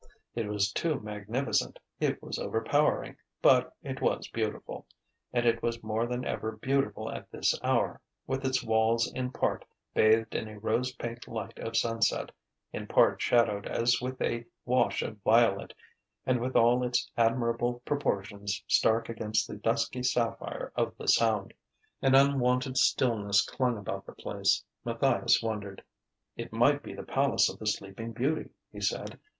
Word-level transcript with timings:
It 0.33 0.47
was 0.47 0.71
too 0.73 0.99
magnificent, 0.99 1.77
it 1.99 2.23
was 2.23 2.39
overpowering, 2.39 3.17
but 3.43 3.75
it 3.83 4.01
was 4.01 4.27
beautiful; 4.29 4.87
and 5.31 5.45
it 5.45 5.61
was 5.61 5.83
more 5.83 6.07
than 6.07 6.25
ever 6.25 6.53
beautiful 6.53 7.11
at 7.11 7.29
this 7.29 7.53
hour, 7.61 8.01
with 8.25 8.43
its 8.43 8.63
walls 8.63 9.11
in 9.13 9.31
part 9.31 9.63
bathed 9.93 10.33
in 10.33 10.47
a 10.47 10.57
rose 10.57 10.91
pink 10.93 11.27
light 11.27 11.59
of 11.59 11.77
sunset, 11.77 12.31
in 12.73 12.87
part 12.87 13.21
shadowed 13.21 13.67
as 13.67 14.01
with 14.01 14.19
a 14.23 14.43
wash 14.65 15.03
of 15.03 15.19
violet, 15.21 15.71
and 16.25 16.39
with 16.41 16.55
all 16.55 16.83
its 16.83 17.11
admirable 17.15 17.83
proportions 17.85 18.63
stark 18.67 19.07
against 19.07 19.47
the 19.47 19.53
dusky 19.57 20.01
sapphire 20.01 20.73
of 20.75 20.97
the 20.97 21.07
Sound. 21.07 21.53
An 22.01 22.15
unwonted 22.15 22.75
stillness 22.75 23.43
clung 23.47 23.77
about 23.77 24.07
the 24.07 24.13
place. 24.13 24.63
Matthias 24.83 25.43
wondered. 25.43 25.83
"It 26.35 26.51
might 26.51 26.81
be 26.81 26.95
the 26.95 27.03
palace 27.03 27.49
of 27.51 27.59
the 27.59 27.67
Sleeping 27.67 28.13
Beauty," 28.13 28.49
he 28.71 28.81
said. 28.81 29.19